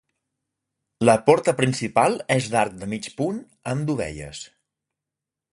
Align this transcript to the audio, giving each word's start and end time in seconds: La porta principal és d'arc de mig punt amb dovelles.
La 1.09 1.15
porta 1.27 1.53
principal 1.59 2.17
és 2.37 2.49
d'arc 2.55 2.81
de 2.85 2.91
mig 2.95 3.13
punt 3.21 3.41
amb 3.75 3.89
dovelles. 3.93 4.45